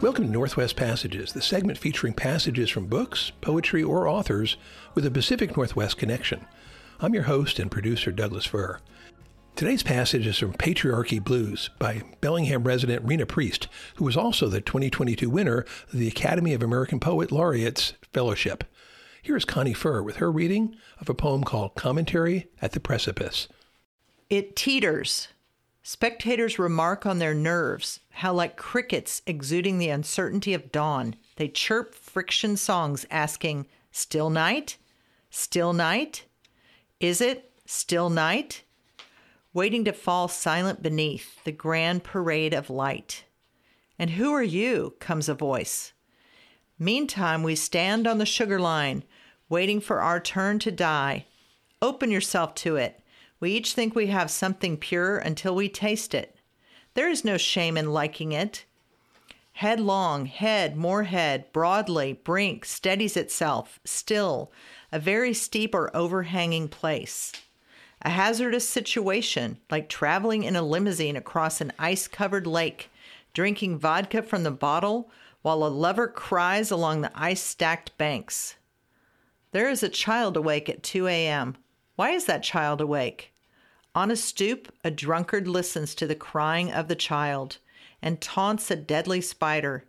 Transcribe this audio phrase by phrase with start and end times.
[0.00, 4.56] Welcome to Northwest Passages, the segment featuring passages from books, poetry, or authors
[4.94, 6.46] with a Pacific Northwest connection.
[7.00, 8.80] I'm your host and producer, Douglas Fir.
[9.56, 14.62] Today's passage is from Patriarchy Blues by Bellingham resident Rena Priest, who was also the
[14.62, 18.64] 2022 winner of the Academy of American Poet Laureates Fellowship.
[19.20, 23.48] Here is Connie Fir with her reading of a poem called Commentary at the Precipice.
[24.30, 25.28] It teeters.
[25.82, 31.94] Spectators remark on their nerves, how like crickets exuding the uncertainty of dawn, they chirp
[31.94, 34.76] friction songs asking, Still night?
[35.30, 36.26] Still night?
[37.00, 38.62] Is it still night?
[39.54, 43.24] Waiting to fall silent beneath the grand parade of light.
[43.98, 44.94] And who are you?
[45.00, 45.92] comes a voice.
[46.78, 49.02] Meantime, we stand on the sugar line,
[49.48, 51.26] waiting for our turn to die.
[51.82, 53.02] Open yourself to it.
[53.40, 56.36] We each think we have something pure until we taste it.
[56.94, 58.66] There is no shame in liking it.
[59.54, 64.52] Headlong, head, more head, broadly, brink steadies itself, still,
[64.92, 67.32] a very steep or overhanging place.
[68.02, 72.90] A hazardous situation, like traveling in a limousine across an ice covered lake,
[73.34, 75.10] drinking vodka from the bottle
[75.42, 78.56] while a lover cries along the ice stacked banks.
[79.52, 81.56] There is a child awake at 2 a.m.
[82.00, 83.30] Why is that child awake?
[83.94, 87.58] On a stoop, a drunkard listens to the crying of the child
[88.00, 89.84] and taunts a deadly spider,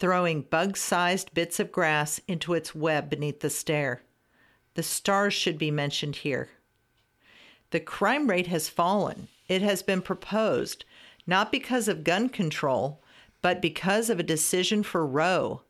[0.00, 4.02] throwing bug sized bits of grass into its web beneath the stair.
[4.74, 6.48] The stars should be mentioned here.
[7.70, 9.28] The crime rate has fallen.
[9.46, 10.84] It has been proposed
[11.24, 13.00] not because of gun control,
[13.42, 15.62] but because of a decision for Roe.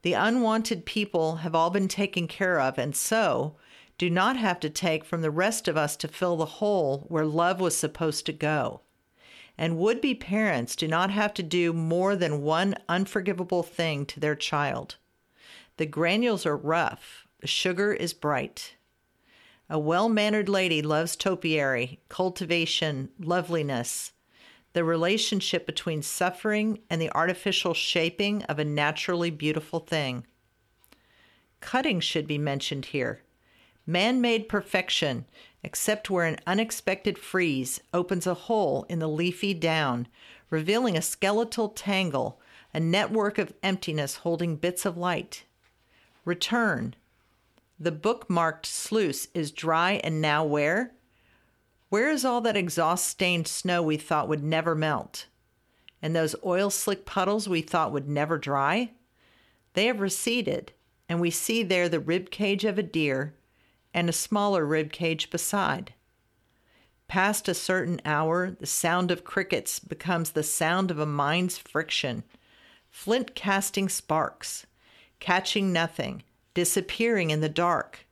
[0.00, 3.56] The unwanted people have all been taken care of, and so,
[3.98, 7.24] do not have to take from the rest of us to fill the hole where
[7.24, 8.82] love was supposed to go.
[9.56, 14.20] And would be parents do not have to do more than one unforgivable thing to
[14.20, 14.96] their child.
[15.78, 18.74] The granules are rough, the sugar is bright.
[19.70, 24.12] A well mannered lady loves topiary, cultivation, loveliness,
[24.74, 30.26] the relationship between suffering and the artificial shaping of a naturally beautiful thing.
[31.60, 33.22] Cutting should be mentioned here
[33.86, 35.24] man made perfection,
[35.62, 40.08] except where an unexpected freeze opens a hole in the leafy down,
[40.50, 42.40] revealing a skeletal tangle,
[42.74, 45.44] a network of emptiness holding bits of light.
[46.24, 46.94] Return.
[47.78, 50.92] The bookmarked sluice is dry and now where?
[51.88, 55.26] Where is all that exhaust stained snow we thought would never melt?
[56.02, 58.90] And those oil slick puddles we thought would never dry?
[59.74, 60.72] They have receded,
[61.08, 63.34] and we see there the rib cage of a deer
[63.96, 65.94] and a smaller rib cage beside.
[67.08, 72.22] Past a certain hour, the sound of crickets becomes the sound of a mind's friction,
[72.90, 74.66] flint casting sparks,
[75.18, 78.06] catching nothing, disappearing in the dark.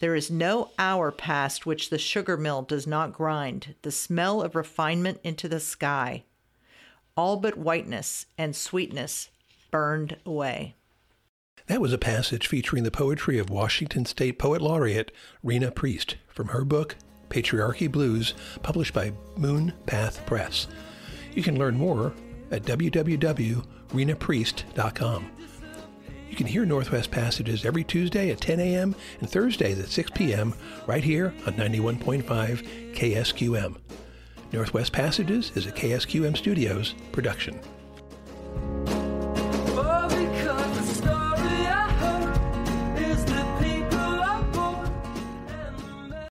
[0.00, 4.56] There is no hour past which the sugar mill does not grind the smell of
[4.56, 6.24] refinement into the sky.
[7.16, 9.28] All but whiteness and sweetness
[9.70, 10.74] burned away.
[11.72, 15.10] That was a passage featuring the poetry of Washington State Poet Laureate
[15.42, 16.96] Rena Priest from her book,
[17.30, 20.66] Patriarchy Blues, published by Moon Path Press.
[21.32, 22.12] You can learn more
[22.50, 25.30] at www.renapriest.com.
[26.28, 28.94] You can hear Northwest Passages every Tuesday at 10 a.m.
[29.20, 30.52] and Thursdays at 6 p.m.
[30.86, 33.78] right here on 91.5 KSQM.
[34.52, 37.58] Northwest Passages is a KSQM Studios production.